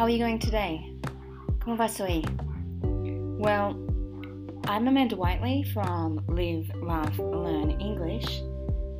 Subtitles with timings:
[0.00, 0.80] How are you going today?
[1.58, 2.24] ¿Cómo vas hoy?
[3.38, 3.76] Well,
[4.66, 8.42] I'm Amanda Whiteley from Live, Laugh, Learn English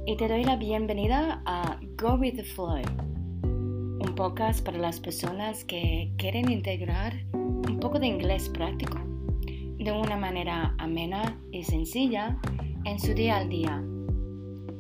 [0.07, 2.83] y te doy la bienvenida a Go with the Flow,
[3.43, 8.99] un podcast para las personas que quieren integrar un poco de inglés práctico
[9.79, 12.39] de una manera amena y sencilla
[12.85, 13.83] en su día al día,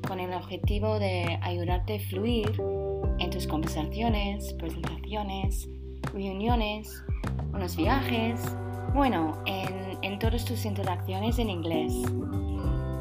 [0.07, 2.61] con el objetivo de ayudarte a fluir
[3.18, 5.66] en tus conversaciones, presentaciones,
[6.13, 7.03] reuniones,
[7.53, 8.41] unos viajes,
[8.95, 11.93] bueno, en, en todas tus interacciones en inglés.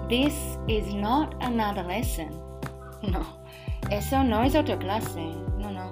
[0.10, 2.30] This is not another lesson.
[3.04, 3.22] No,
[3.92, 5.22] eso no es otra clase.
[5.58, 5.92] No, no.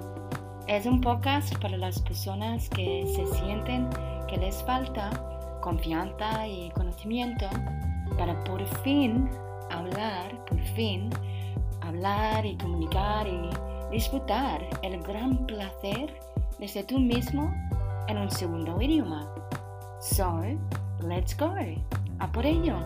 [0.66, 3.88] Es un podcast para las personas que se sienten
[4.28, 5.10] que les falta
[5.60, 7.46] confianza y conocimiento
[8.18, 9.30] para por fin
[9.70, 11.10] hablar, por fin
[11.80, 13.50] hablar y comunicar y
[13.90, 16.14] disfrutar el gran placer
[16.58, 17.52] de ser tú mismo
[18.08, 19.32] en un segundo idioma.
[20.00, 20.42] So,
[21.00, 21.54] let's go.
[22.20, 22.78] A por ello.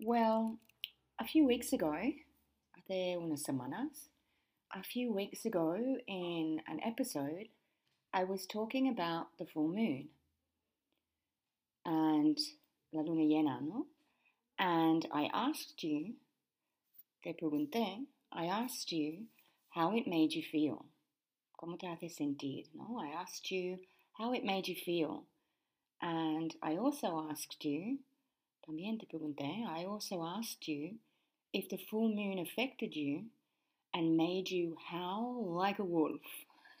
[0.00, 0.58] Well,
[1.18, 1.92] a few weeks ago,
[2.76, 4.08] hace unas semanas,
[4.72, 7.48] a few weeks ago in an episode,
[8.12, 10.08] I was talking about the full moon
[11.84, 12.38] and
[12.92, 13.86] la luna llena, ¿no?
[14.58, 16.14] And I asked you,
[17.28, 19.26] te pregunté, I asked you
[19.68, 20.86] how it made you feel.
[21.58, 22.64] ¿Cómo te hace sentir?
[22.74, 23.80] No, I asked you
[24.12, 25.24] how it made you feel.
[26.00, 27.98] And I also asked you,
[28.66, 30.94] también te pregunté, I also asked you
[31.52, 33.24] if the full moon affected you
[33.92, 36.22] and made you howl like a wolf.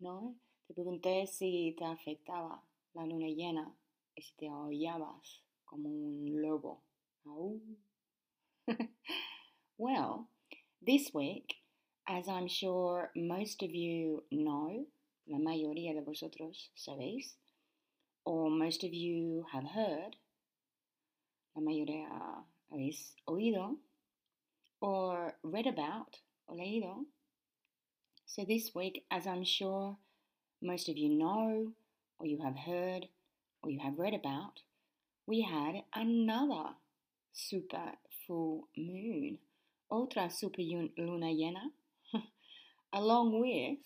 [0.00, 0.36] ¿No?
[0.68, 2.62] Te pregunté si te afectaba
[2.94, 3.74] la luna llena
[4.14, 6.84] y si te aullabas como un lobo.
[9.78, 10.28] well,
[10.86, 11.54] this week,
[12.08, 14.86] as I'm sure most of you know,
[15.28, 17.34] la mayoría de vosotros sabéis,
[18.24, 20.16] or most of you have heard,
[21.56, 23.76] la mayoría habéis oído,
[24.80, 26.16] or read about,
[26.48, 27.04] o leído.
[28.26, 29.96] So this week, as I'm sure
[30.62, 31.72] most of you know,
[32.18, 33.06] or you have heard,
[33.62, 34.60] or you have read about,
[35.26, 36.70] we had another
[37.32, 37.92] super
[38.30, 39.38] full moon,
[39.90, 41.72] otra super luna llena,
[42.92, 43.78] along with,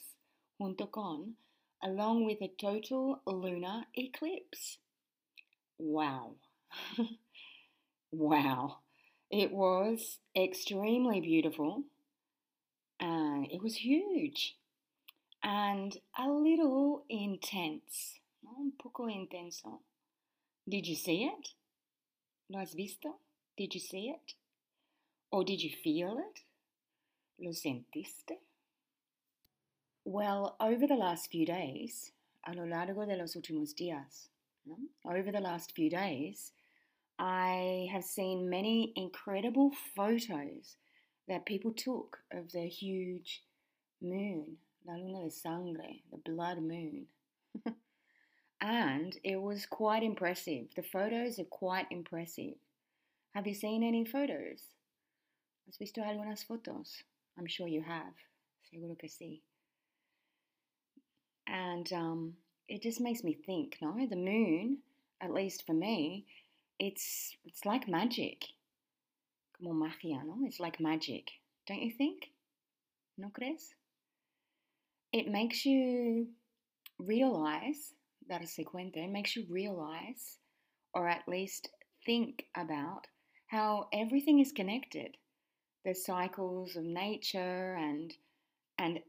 [0.59, 1.33] junto con,
[1.83, 4.77] along with a total lunar eclipse.
[5.79, 6.35] Wow.
[8.13, 8.81] wow.
[9.31, 11.85] It was extremely beautiful
[13.55, 14.57] it was huge
[15.43, 19.81] and a little intense, un poco intenso.
[20.69, 21.49] Did you see it?
[22.51, 23.24] ¿Lo has visto?
[23.57, 24.35] Did you see it?
[25.31, 26.41] Or did you feel it?
[27.39, 28.39] ¿Lo sentiste?
[30.05, 32.13] Well, over the last few days,
[32.47, 34.29] a lo largo de los últimos días,
[35.05, 36.53] over the last few days,
[37.19, 40.77] I have seen many incredible photos
[41.29, 43.45] that people took of the huge
[44.03, 47.07] moon, la luna de sangre, the blood moon.
[48.61, 50.67] and it was quite impressive.
[50.75, 52.55] The photos are quite impressive.
[53.35, 54.63] Have you seen any photos?
[55.67, 57.03] ¿Has visto algunas fotos?
[57.37, 58.15] I'm sure you have.
[58.71, 59.41] Seguro que sí.
[61.49, 62.35] And um,
[62.69, 63.95] it just makes me think, no?
[64.09, 64.79] The moon,
[65.21, 66.27] at least for me,
[66.79, 68.45] it's it's like magic.
[69.59, 70.37] Como magia, no?
[70.45, 71.29] It's like magic.
[71.67, 72.31] Don't you think?
[73.19, 73.75] ¿No crees?
[75.13, 76.29] It makes you
[77.01, 77.95] realize,
[78.31, 80.39] darse cuenta, it makes you realize,
[80.93, 81.69] or at least
[82.07, 83.07] think about
[83.47, 85.17] how everything is connected.
[85.85, 88.13] The cycles of nature and
[88.79, 89.01] and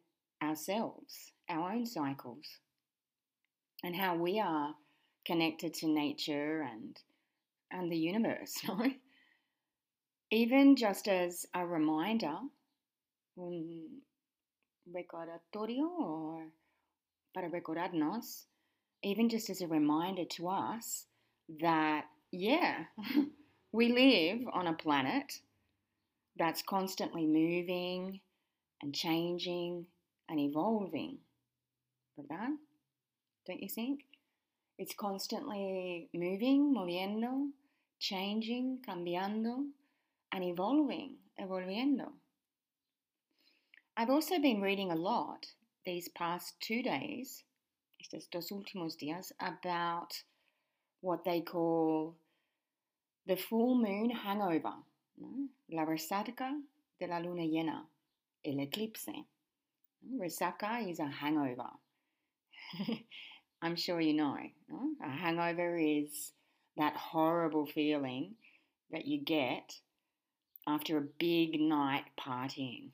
[0.44, 2.46] ourselves, our own cycles,
[3.84, 4.76] and how we are
[5.26, 6.98] connected to nature and
[7.72, 8.92] and the universe, no?
[10.32, 12.38] Even just as a reminder,
[13.38, 14.02] un
[14.94, 16.48] recordatorio or
[17.34, 18.46] para recordarnos,
[19.04, 21.06] even just as a reminder to us
[21.62, 22.86] that, yeah,
[23.76, 25.42] we live on a planet
[26.38, 28.22] that's constantly moving
[28.82, 29.86] and changing
[30.30, 31.18] and evolving.
[32.18, 32.52] ¿Verdad?
[33.46, 34.06] Don't you think?
[34.78, 37.50] It's constantly moving, moviendo,
[38.00, 39.66] changing, cambiando,
[40.32, 42.12] and evolving, evolviendo.
[43.98, 45.48] I've also been reading a lot
[45.86, 47.44] these past two days,
[48.02, 50.24] estos dos últimos días, about
[51.02, 52.16] what they call
[53.26, 54.74] the full moon hangover.
[55.18, 55.48] ¿no?
[55.70, 56.52] La resaca
[57.00, 57.86] de la luna llena,
[58.44, 59.26] el eclipse.
[60.20, 61.70] Resaca is a hangover.
[63.62, 64.38] I'm sure you know.
[64.70, 64.90] No?
[65.04, 66.34] A hangover is
[66.78, 68.36] that horrible feeling
[68.92, 69.74] that you get
[70.68, 72.92] after a big night partying.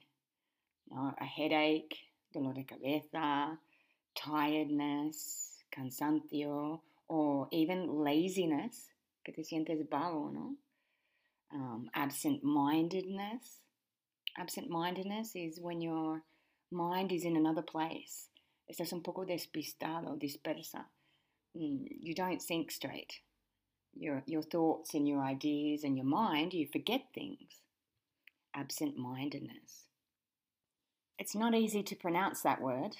[0.89, 1.13] No?
[1.19, 1.97] A headache,
[2.33, 3.57] dolor de cabeza,
[4.15, 8.87] tiredness, cansancio, or even laziness,
[9.23, 10.55] que te sientes vago, ¿no?
[11.53, 13.59] Um, absent mindedness.
[14.37, 16.23] Absent mindedness is when your
[16.71, 18.29] mind is in another place.
[18.71, 20.85] Estás un poco despistado, dispersa.
[21.57, 23.19] Mm, you don't think straight.
[23.93, 27.61] Your, your thoughts and your ideas and your mind, you forget things.
[28.55, 29.87] Absent mindedness.
[31.19, 32.95] It's not easy to pronounce that word.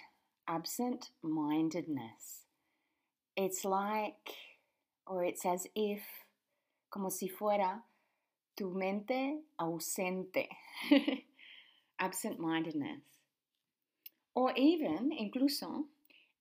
[0.47, 2.41] Absent mindedness.
[3.38, 4.35] It's like,
[5.07, 6.01] or it's as if,
[6.89, 7.81] como si fuera
[8.56, 10.48] tu mente ausente.
[12.00, 13.01] Absent mindedness.
[14.33, 15.86] Or even, incluso,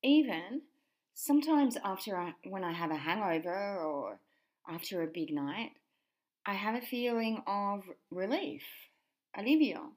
[0.03, 0.63] even
[1.15, 4.21] sometimes after I, when I have a hangover or
[4.69, 5.73] after a big night,
[6.47, 8.63] I have a feeling of relief,
[9.37, 9.91] alivio,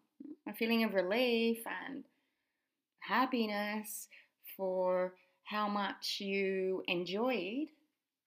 [0.47, 2.03] a feeling of relief and
[2.99, 4.07] happiness
[4.57, 5.13] for
[5.45, 7.67] how much you enjoyed,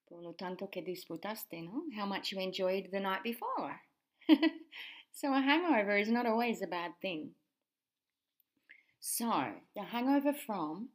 [0.09, 1.85] por lo tanto que disfrutaste, ¿no?
[1.97, 3.81] How much you enjoyed the night before.
[5.13, 7.31] so a hangover is not always a bad thing.
[9.01, 10.89] So, the hangover from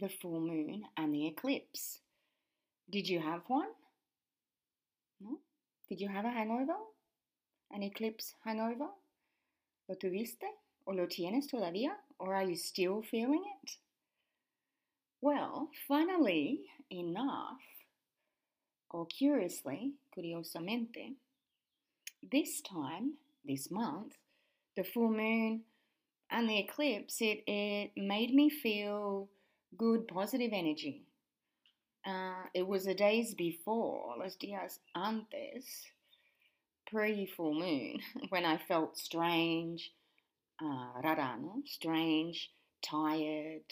[0.00, 2.00] the full moon and the eclipse.
[2.88, 3.68] Did you have one?
[5.20, 5.38] No?
[5.88, 6.76] Did you have a hangover?
[7.70, 8.88] An eclipse hangover?
[9.88, 10.46] ¿Lo tuviste?
[10.86, 11.92] ¿O lo tienes todavía?
[12.18, 13.76] Or are you still feeling it?
[15.20, 17.58] Well, funnily enough,
[18.90, 21.14] or curiously, curiosamente,
[22.30, 23.14] this time,
[23.44, 24.16] this month,
[24.76, 25.62] the full moon
[26.30, 29.28] and the eclipse, it, it made me feel
[29.76, 31.04] good, positive energy.
[32.06, 35.64] Uh, it was the days before, los días antes,
[36.86, 37.98] pre full moon,
[38.30, 39.92] when I felt strange,
[40.62, 41.62] uh, rara, no?
[41.66, 42.50] Strange,
[42.82, 43.70] tired,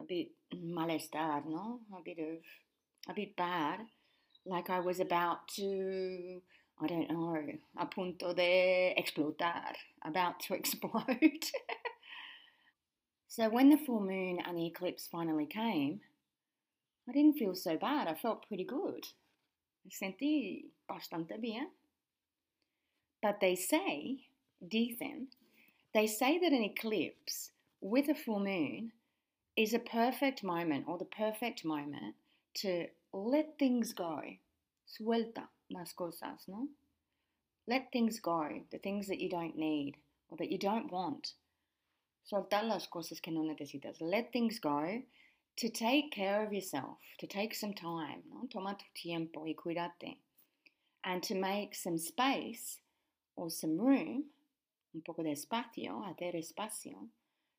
[0.00, 1.80] a bit malestar, no?
[1.96, 2.38] A bit of,
[3.08, 3.80] a bit bad,
[4.46, 6.40] like I was about to
[6.80, 7.40] I don't know,
[7.78, 9.74] a punto de explotar,
[10.04, 11.44] about to explode.
[13.28, 16.00] so when the full moon and the eclipse finally came,
[17.08, 18.08] I didn't feel so bad.
[18.08, 19.06] I felt pretty good.
[19.88, 21.68] Sentí bastante bien.
[23.22, 24.24] But they say,
[24.66, 25.28] dicen,
[25.92, 27.50] they say that an eclipse
[27.80, 28.92] with a full moon
[29.56, 32.16] is a perfect moment or the perfect moment
[32.54, 34.20] to let things go.
[34.86, 36.68] Suelta las cosas, ¿no?
[37.66, 39.96] Let things go, the things that you don't need
[40.28, 41.34] or that you don't want.
[42.30, 44.00] Soltar las cosas que no necesitas.
[44.00, 45.02] Let things go
[45.56, 48.48] to take care of yourself, to take some time, ¿no?
[48.50, 50.16] Toma tu tiempo y cuídate.
[51.04, 52.78] And to make some space
[53.36, 54.24] or some room,
[54.94, 57.08] un poco de espacio, hacer espacio,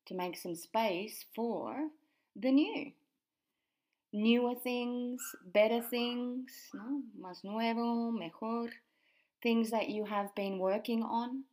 [0.06, 1.88] to make some space for
[2.34, 2.92] the new
[4.12, 5.20] newer things,
[5.52, 7.02] better things, ¿no?
[7.20, 8.70] más nuevo, mejor,
[9.42, 11.44] things that you have been working on,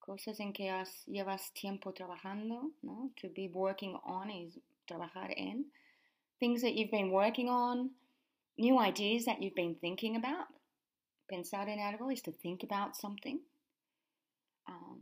[0.00, 3.10] cosas en que has, llevas tiempo trabajando, ¿no?
[3.16, 5.64] To be working on is trabajar en.
[6.38, 7.90] Things that you've been working on,
[8.58, 10.46] new ideas that you've been thinking about.
[11.32, 13.40] Pensar en algo is to think about something
[14.68, 15.00] um,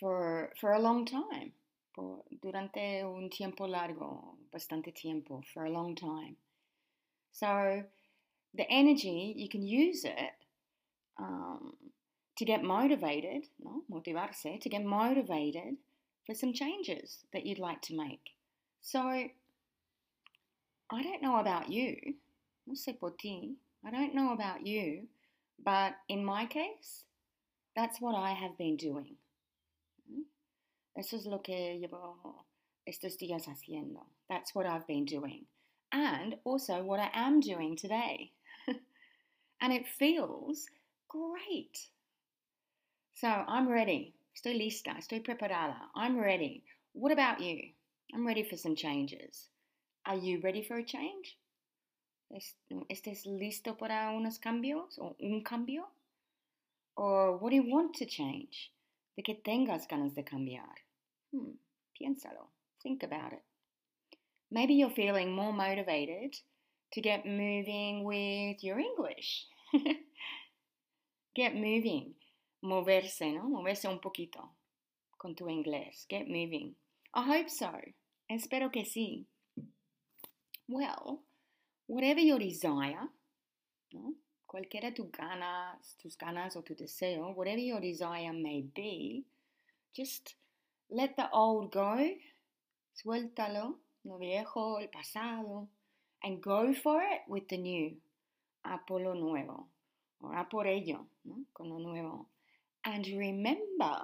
[0.00, 1.52] for, for a long time
[2.40, 6.36] durante un tiempo largo, bastante tiempo, for a long time.
[7.32, 7.82] So
[8.54, 10.32] the energy, you can use it
[11.18, 11.74] um,
[12.36, 13.82] to get motivated, no?
[13.90, 15.76] motivarse, to get motivated
[16.26, 18.34] for some changes that you'd like to make.
[18.80, 21.96] So I don't know about you,
[22.66, 25.08] no sé por ti, I don't know about you,
[25.64, 27.04] but in my case,
[27.74, 29.16] that's what I have been doing.
[30.94, 32.46] Eso es lo que llevo
[32.84, 34.06] estos días haciendo.
[34.28, 35.46] That's what I've been doing.
[35.90, 38.32] And also what I am doing today.
[39.60, 40.68] and it feels
[41.08, 41.88] great.
[43.14, 44.14] So I'm ready.
[44.34, 44.96] Estoy lista.
[44.98, 45.76] Estoy preparada.
[45.94, 46.64] I'm ready.
[46.92, 47.70] What about you?
[48.14, 49.48] I'm ready for some changes.
[50.04, 51.38] Are you ready for a change?
[52.88, 55.86] ¿Estás listo para unos cambios o un cambio?
[56.96, 58.72] Or what do you want to change?
[59.16, 60.74] De que tengas ganas de cambiar.
[61.32, 61.56] Hmm,
[61.94, 62.50] piénsalo.
[62.82, 63.42] Think about it.
[64.50, 66.34] Maybe you're feeling more motivated
[66.92, 69.46] to get moving with your English.
[71.34, 72.14] get moving.
[72.62, 73.48] moverse, ¿no?
[73.48, 74.54] Moverse un poquito
[75.18, 76.06] con tu inglés.
[76.08, 76.74] Get moving.
[77.14, 77.72] I hope so.
[78.28, 79.26] Espero que sí.
[80.68, 81.22] Well,
[81.86, 83.08] whatever your desire,
[83.92, 84.14] ¿no?
[84.52, 89.24] Cualquiera tu ganas, tus ganas o tu deseo, whatever your desire may be,
[89.96, 90.34] just
[90.90, 91.96] let the old go.
[92.94, 95.68] Suéltalo, lo viejo, el pasado,
[96.22, 97.96] and go for it with the new.
[98.64, 99.68] A por lo nuevo.
[100.20, 101.46] O a por ello, ¿no?
[101.54, 102.28] con lo nuevo.
[102.84, 103.96] And remember,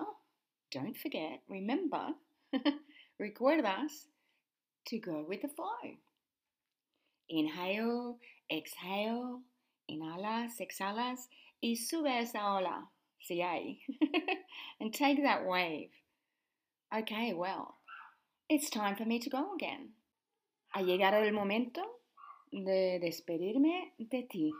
[0.73, 2.15] don't forget, remember,
[3.21, 4.07] recuerdas
[4.87, 5.99] to go with the flow.
[7.29, 8.19] Inhale,
[8.51, 9.43] exhale,
[9.89, 11.29] inhalas, exhalas,
[11.61, 13.81] y sube esa ola, si hay,
[14.81, 15.91] and take that wave.
[16.95, 17.77] Okay, well,
[18.49, 19.91] it's time for me to go again.
[20.75, 21.83] Ha llegado el momento
[22.53, 24.53] de despedirme de ti.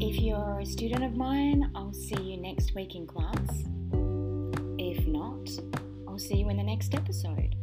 [0.00, 3.64] If you're a student of mine, I'll see you next week in class.
[4.78, 5.48] If not,
[6.06, 7.54] I'll see you in the next episode.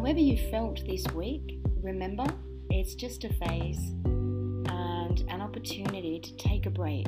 [0.00, 2.24] However, you felt this week, remember
[2.70, 7.06] it's just a phase and an opportunity to take a break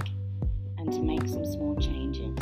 [0.77, 2.39] and to make some small changes.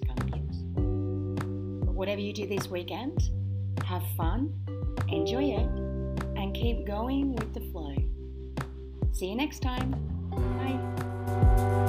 [0.00, 1.84] Cambios.
[1.84, 3.30] But whatever you do this weekend,
[3.84, 4.54] have fun,
[5.08, 5.68] enjoy it,
[6.38, 7.94] and keep going with the flow.
[9.12, 9.90] See you next time.
[10.30, 11.81] Bye.